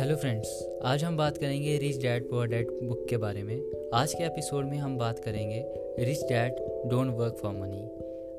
Hello 0.00 0.14
friends 0.16 0.50
आज 0.84 1.02
हम 1.04 1.16
बात 1.16 1.36
करेंगे 1.38 1.76
rich 1.78 1.96
dad 2.02 2.28
poor 2.28 2.46
dad 2.46 2.68
book 2.82 3.04
के 3.10 3.16
बारे 3.16 3.42
में। 3.42 3.90
आज 3.94 4.12
के 4.14 4.24
एपिसोड 4.24 4.64
में 4.64 4.76
हम 4.78 4.96
बात 4.98 5.18
करेंगे 5.18 5.58
rich 5.98 6.22
dad 6.22 6.54
don't 6.90 7.10
work 7.16 7.36
for 7.42 7.52
money 7.52 7.82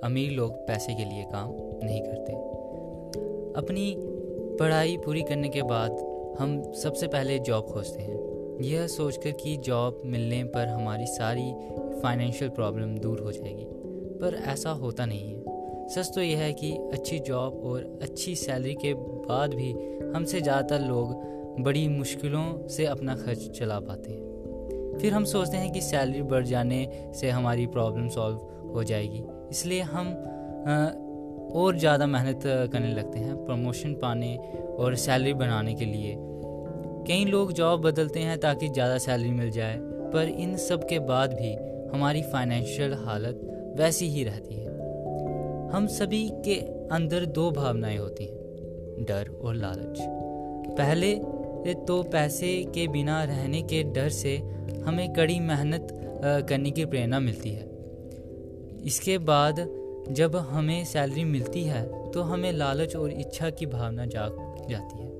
अमीर 0.03 0.31
लोग 0.31 0.55
पैसे 0.67 0.93
के 0.93 1.05
लिए 1.05 1.23
काम 1.23 1.51
नहीं 1.83 2.01
करते। 2.01 2.33
अपनी 3.59 3.95
पढ़ाई 4.59 4.97
पूरी 4.97 5.21
करने 5.21 5.49
के 5.49 5.61
बाद 5.61 5.91
हम 6.39 6.61
सबसे 6.73 7.07
पहले 7.07 7.37
जॉब 7.39 7.65
खोजते 7.65 8.03
हैं। 8.03 8.61
यह 8.61 8.87
सोचकर 8.87 9.31
कि 9.31 9.55
जॉब 9.57 10.01
मिलने 10.05 10.43
पर 10.43 10.67
हमारी 10.67 11.05
सारी 11.05 11.51
फाइनेंशियल 12.01 12.49
प्रॉब्लम 12.51 12.97
दूर 12.97 13.19
हो 13.19 13.31
जाएगी। 13.31 13.65
पर 14.21 14.41
ऐसा 14.45 14.69
होता 14.69 15.05
नहीं 15.05 15.33
है। 15.33 15.87
सच 15.89 16.11
तो 16.15 16.21
यह 16.21 16.37
है 16.37 16.53
कि 16.53 16.71
अच्छी 16.93 17.19
जॉब 17.19 17.61
और 17.65 17.99
अच्छी 18.01 18.35
सैलरी 18.35 18.73
के 18.75 18.93
बाद 18.93 19.53
भी 19.53 19.71
हमसे 20.15 20.41
ज़्यादातर 20.41 20.85
लोग 20.85 21.31
बड़ी 21.59 21.87
मुश्किलों 21.87 22.67
से 22.67 22.85
अपना 22.85 23.15
खर्च 23.15 23.49
चला 23.49 23.79
पाते 23.79 24.11
हैं। 24.11 24.97
फिर 25.01 25.13
हम 25.13 25.25
सोचते 25.25 25.57
हैं 25.57 25.71
कि 25.71 25.81
सैलरी 25.81 26.21
बढ़ 26.21 26.45
जाने 26.45 27.11
से 27.15 27.29
हमारी 27.29 27.65
प्रॉब्लम 27.67 28.07
सॉल्व 28.07 28.37
हो 28.75 28.83
जाएगी। 28.83 29.23
इसलिए 29.51 29.81
हम 29.81 30.07
और 31.55 31.77
ज़्यादा 31.77 32.05
मेहनत 32.05 32.41
करने 32.45 32.93
लगते 32.93 33.19
हैं 33.19 33.35
प्रमोशन 33.45 33.93
पाने 33.93 34.35
और 34.79 34.95
सैलरी 34.95 35.33
बनाने 35.33 35.73
के 35.73 35.85
लिए। 35.85 36.15
कई 37.07 37.25
लोग 37.25 37.51
जॉब 37.51 37.81
बदलते 37.81 38.19
हैं 38.19 38.39
ताकि 38.39 38.67
ज़्यादा 38.69 38.97
सैलरी 38.97 39.31
मिल 39.31 39.51
जाए, 39.51 39.77
पर 40.13 40.27
इन 40.29 40.55
सब 40.57 40.87
के 40.87 40.99
बाद 40.99 41.33
भी 41.33 41.53
हमारी 41.93 42.21
फाइनेंशियल 42.21 42.93
हालत 42.93 43.41
वैसी 43.77 44.07
ही 44.09 44.23
रहती 44.23 44.55
है। 44.55 44.71
हम 45.73 45.87
सभी 45.87 46.27
के 46.45 46.55
अंदर 46.95 47.25
दो 47.25 47.49
भावनाएँ 47.51 47.97
होती 47.97 48.25
हैं, 48.25 49.05
डर 49.05 49.29
और 49.43 49.55
लालच। 49.55 49.99
पहले 50.77 51.13
तो 51.65 52.01
पैसे 52.03 52.51
के 52.75 52.87
बिना 52.87 53.23
रहने 53.23 53.61
के 53.61 53.83
डर 53.83 54.09
से 54.09 54.35
हमें 54.85 55.13
कड़ी 55.13 55.39
मेहनत 55.39 55.87
करने 56.49 56.71
की 56.71 56.85
प्रेरणा 56.85 57.19
मिलती 57.19 57.49
है। 57.49 57.65
इसके 58.85 59.17
बाद 59.17 59.67
जब 60.09 60.35
हमें 60.35 60.83
सैलरी 60.85 61.23
मिलती 61.23 61.63
है 61.63 62.11
तो 62.11 62.21
हमें 62.21 62.51
लालच 62.51 62.95
और 62.95 63.11
इच्छा 63.11 63.49
की 63.49 63.65
भावना 63.65 64.05
जाग 64.05 64.65
जाती 64.69 64.97
है। 64.97 65.11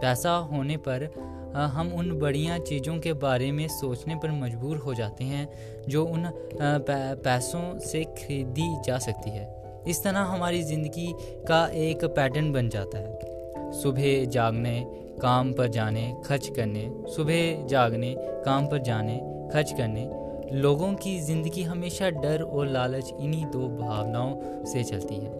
पैसा 0.00 0.30
होने 0.52 0.76
पर 0.76 1.08
हम 1.54 1.92
उन 1.92 2.10
बढ़िया 2.18 2.58
चीज़ों 2.58 2.98
के 2.98 3.12
बारे 3.12 3.50
में 3.52 3.66
सोचने 3.68 4.14
पर 4.14 4.30
मजबूर 4.30 4.76
हो 4.76 4.94
जाते 4.94 5.24
हैं, 5.24 5.48
जो 5.88 6.04
उन 6.04 6.30
पैसों 6.56 7.78
से 7.78 8.04
खरीदी 8.04 8.68
जा 8.86 8.98
सकती 8.98 9.30
है। 9.30 9.82
इस 9.88 10.02
तरह 10.04 10.18
हमारी 10.18 10.62
ज़िंदगी 10.62 11.12
का 11.48 11.66
एक 11.66 12.04
पैटर्न 12.04 12.52
बन 12.52 12.68
जाता 12.68 12.98
है। 12.98 13.72
सुबह 13.72 14.24
जागने 14.24 14.80
काम 15.20 15.52
पर 15.52 15.68
जाने, 15.68 16.12
खर्च 16.24 16.48
करने, 16.56 16.88
सुबह 17.08 17.66
जागने, 17.66 18.14
काम 18.44 18.66
पर 18.66 18.82
जाने, 18.82 19.18
खर्च 19.52 19.72
करने। 19.72 20.08
लोगों 20.52 20.92
की 20.94 21.18
ज़िंदगी 21.20 21.62
हमेशा 21.62 22.10
डर 22.12 22.42
और 22.42 22.66
लालच 22.68 23.12
इन्हीं 23.20 23.44
दो 23.46 23.68
भावनाओं 23.76 24.64
से 24.64 24.84
चलती 24.84 25.14
है। 25.14 25.30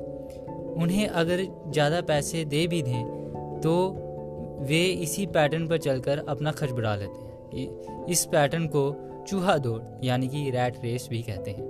उन्हें 0.74 1.06
अगर 1.06 1.44
ज़्यादा 1.68 2.00
पैसे 2.00 2.44
दे 2.44 2.66
भी 2.66 2.82
दें 2.82 3.60
तो 3.60 3.72
वे 4.60 4.84
इसी 5.02 5.26
पैटर्न 5.26 5.66
पर 5.68 5.78
चलकर 5.78 6.24
अपना 6.28 6.52
खर्च 6.52 6.70
बढ़ा 6.70 6.94
लेते 6.96 7.18
हैं। 7.18 8.06
इस 8.06 8.24
पैटर्न 8.24 8.66
को 8.66 8.82
चूहा 9.28 9.56
दौड़, 9.58 9.80
यानी 10.04 10.28
कि 10.28 10.50
रैट 10.50 10.76
रेस 10.84 11.06
भी 11.10 11.22
कहते 11.22 11.50
हैं। 11.50 11.68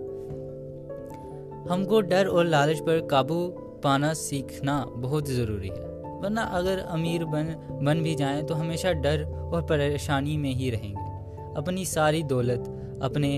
हमको 1.71 2.01
डर 2.03 2.27
और 2.27 2.45
लालच 2.47 2.81
पर 2.81 3.01
काबू 3.07 3.47
पाना 3.85 4.13
सीखना 4.15 4.85
बहुत 4.89 5.29
ज़रूरी 5.29 5.69
है। 5.69 5.89
वरना 6.21 6.43
अगर 6.55 6.79
अमीर 6.79 7.25
बन 7.25 7.55
बन 7.83 8.03
भी 8.03 8.15
जाएँ 8.15 8.43
तो 8.43 8.55
हमेशा 8.55 8.93
डर 8.95 9.25
और 9.25 9.63
परेशानी 9.63 10.37
में 10.37 10.51
ही 10.51 10.71
रहेंगे। 10.71 11.09
अपनी 11.57 11.85
सारी 11.85 12.23
दौलत, 12.23 12.65
अपने 13.03 13.37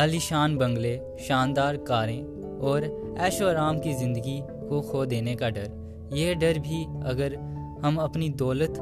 आलिशान 0.00 0.56
बंगले, 0.56 0.98
शानदार 1.20 1.76
कारें 1.88 2.22
और 2.60 3.16
ऐशो 3.18 3.48
आराम 3.48 3.78
की 3.78 3.92
ज़िंदगी 3.94 4.40
को 4.42 4.80
खो 4.80 5.04
देने 5.06 5.34
का 5.34 5.50
डर। 5.50 6.08
यह 6.12 6.34
डर 6.34 6.58
भी 6.58 6.84
अगर 7.04 7.36
हम 7.82 7.96
अपनी 7.96 8.28
दौलत 8.38 8.78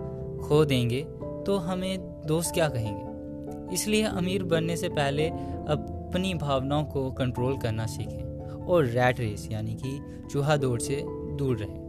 खो 0.49 0.65
देंगे 0.65 1.05
तो 1.47 1.57
हमें 1.57 1.99
दोस्त 2.27 2.55
क्या 2.55 2.69
कहेंगे? 2.69 3.75
इसलिए 3.75 4.03
अमीर 4.03 4.43
बनने 4.43 4.77
से 4.77 4.89
पहले 4.89 5.29
अपनी 5.29 6.35
भावनाओं 6.35 6.85
को 6.85 7.11
कंट्रोल 7.11 7.57
करना 7.59 7.87
सीखें 7.87 8.65
और 8.67 8.85
रैट 8.85 9.21
रेस 9.21 9.49
यानी 9.53 9.75
कि 9.75 10.01
चूहा 10.33 10.57
दौड़ 10.57 10.81
से 10.81 11.03
दूर 11.07 11.57
रहें। 11.57 11.88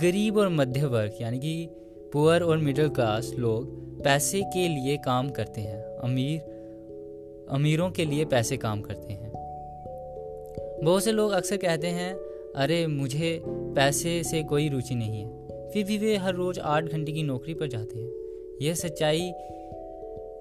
गरीब 0.00 0.36
और 0.36 0.48
मध्य 0.48 0.86
वर्ग 0.86 1.12
यानी 1.20 1.38
कि 1.38 1.68
पुअर 2.12 2.42
और 2.42 2.58
मिडिल 2.58 2.88
क्लास 2.88 3.32
लोग 3.38 3.84
पैसे 4.04 4.42
के 4.42 4.68
लिए 4.68 4.96
काम 4.96 5.30
करते 5.30 5.60
हैं। 5.60 5.82
अमीर, 5.82 6.40
अमीरों 7.50 7.90
के 7.90 8.04
लिए 8.04 8.24
पैसे 8.24 8.56
काम 8.56 8.80
करते 8.80 9.12
हैं। 9.12 9.32
बहुत 10.84 11.04
से 11.04 11.12
लोग 11.12 11.32
अक्सर 11.32 11.56
कहते 11.56 11.86
हैं, 11.86 12.14
अरे, 12.56 12.86
मुझे 12.86 13.42
पैसे 13.46 14.22
से 14.22 14.42
कोई 14.42 14.68
रुचि 14.68 14.94
नहीं 14.94 15.22
है। 15.22 15.48
फिर 15.70 15.84
भी 15.84 15.98
वे 15.98 16.16
हर 16.16 16.34
रोज़ 16.34 16.60
आठ 16.60 16.84
घंटे 16.84 17.12
की 17.12 17.22
नौकरी 17.22 17.54
पर 17.54 17.66
जाते 17.66 17.98
हैं। 17.98 18.10
यह 18.62 18.74
सच्चाई 18.74 19.32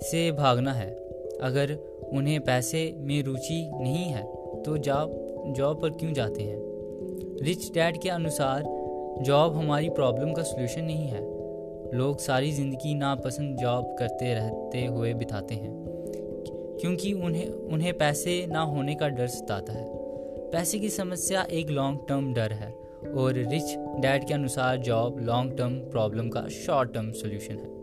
से 0.01 0.31
भागना 0.31 0.73
है। 0.73 0.89
अगर 1.41 1.73
उन्हें 2.13 2.41
पैसे 2.41 2.95
में 2.97 3.23
रुचि 3.23 3.71
नहीं 3.73 4.05
है 4.05 4.23
तो 4.63 4.77
जॉब 4.77 5.09
जॉब 5.57 5.81
पर 5.81 5.89
क्यों 5.89 6.13
जाते 6.13 6.43
हैं? 6.43 6.57
रिच 7.41 7.73
डैड 7.73 8.01
के 8.01 8.09
अनुसार 8.09 8.82
जॉब 9.21 9.55
हमारी 9.55 9.89
प्रॉब्लम 9.89 10.33
का 10.33 10.43
सलूशन 10.43 10.83
नहीं 10.83 11.07
है। 11.07 11.21
लोग 11.93 12.19
सारी 12.19 12.51
ज़िंदगी 12.51 12.95
नापसंद 12.95 13.57
जॉब 13.57 13.95
करते 13.99 14.33
रहते 14.33 14.85
हुए 14.85 15.13
बिताते 15.13 15.55
हैं। 15.55 15.83
क्योंकि 16.81 17.13
उन्हें 17.13 17.47
उन्हें 17.47 17.97
पैसे 17.97 18.47
ना 18.47 18.59
होने 18.59 18.95
का 18.95 19.07
डर 19.07 19.27
सताता 19.27 19.73
है। 19.73 19.85
पैसे 20.51 20.79
की 20.79 20.89
समस्या 20.89 21.43
एक 21.43 21.69
लॉन्ग 21.69 21.99
टर्म 22.09 22.33
डर 22.33 22.53
है 22.53 22.71
और 23.17 23.33
रिच 23.33 23.75
डैड 23.77 24.27
के 24.27 24.33
अनुसार 24.33 24.77
जॉब 24.77 25.19
लॉन्ग 25.19 25.57
टर्म 25.57 25.75
प्रॉब्लम 25.75 26.29
का 26.29 26.47
शॉर्ट 26.47 26.93
टर्म 26.93 27.11
सोल्यूशन 27.11 27.53
है। 27.53 27.73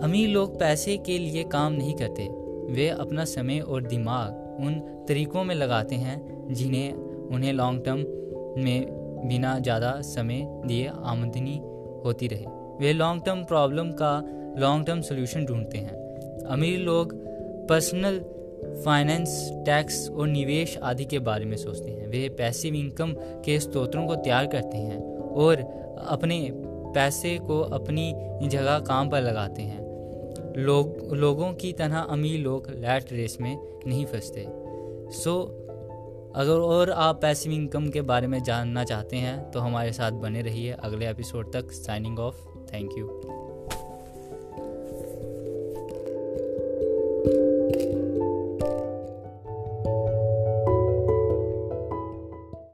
अमीर 0.00 0.28
लोग 0.28 0.58
पैसे 0.58 0.96
के 0.96 1.18
लिए 1.18 1.44
काम 1.44 1.72
नहीं 1.72 1.94
करते। 1.94 2.28
वे 2.72 2.88
अपना 2.88 3.24
समय 3.24 3.60
और 3.60 3.82
दिमाग 3.82 4.60
उन 4.60 5.04
तरीकों 5.08 5.44
में 5.44 5.54
लगाते 5.54 5.94
हैं 5.94 6.46
जिन्हें, 6.54 6.92
उन्हें 7.28 7.52
लॉन्ग 7.52 7.84
टर्म 7.84 7.98
में 8.64 8.95
बिना 9.18 9.58
ज़्यादा 9.58 10.00
समय 10.00 10.46
दिए 10.66 10.86
आमदनी 10.86 11.56
होती 12.04 12.28
रहे। 12.28 12.46
वे 12.80 12.92
लॉन्ग 12.92 13.22
टर्म 13.24 13.44
प्रॉब्लम 13.44 13.90
का 13.92 14.16
लॉन्ग 14.58 14.86
टर्म 14.86 15.00
सोल्यूशन 15.00 15.44
ढूंढते 15.44 15.78
हैं। 15.78 16.44
अमीर 16.46 16.78
लोग 16.78 17.14
पर्सनल 17.68 18.18
फाइनेंस 18.84 19.48
टैक्स 19.66 20.08
और 20.10 20.26
निवेश 20.28 20.76
आदि 20.82 21.04
के 21.04 21.18
बारे 21.18 21.44
में 21.44 21.56
सोचते 21.56 21.90
हैं। 21.90 22.06
वे 22.06 22.28
पैसिव 22.28 22.74
इनकम 22.74 23.12
के 23.44 23.58
स्रोतों 23.60 24.06
को 24.06 24.14
तैयार 24.14 24.46
करते 24.46 24.78
हैं 24.78 24.98
और 25.36 25.60
अपने 26.08 26.50
पैसे 26.94 27.36
को 27.38 27.60
अपनी 27.60 28.12
जगह 28.48 28.78
काम 28.78 29.08
पर 29.10 29.22
लगाते 29.22 29.62
हैं। 29.62 29.84
लोग, 30.56 31.14
लोगों 31.14 31.52
की 31.52 31.72
तरह 31.72 31.98
अमीर 31.98 32.40
लोग 32.40 32.70
लैट 32.70 33.12
रेस 33.12 33.36
में 33.40 33.56
नहीं 33.86 34.04
फंसते। 34.04 34.46
सो 35.12 35.34
अगर 36.36 36.58
और 36.60 36.90
आप 36.90 37.22
पैसिव 37.22 37.52
इनकम 37.52 37.88
के 37.88 38.00
बारे 38.00 38.26
में 38.26 38.42
जानना 38.42 38.84
चाहते 38.84 39.16
हैं 39.16 39.50
तो 39.50 39.60
हमारे 39.60 39.92
साथ 39.92 40.12
बने 40.12 40.42
रहिए 40.42 40.72
अगले 40.72 41.10
एपिसोड 41.10 41.52
तक। 41.52 41.72
Signing 41.72 42.18
of 42.18 42.36
thank 42.74 42.90
you 42.98 43.45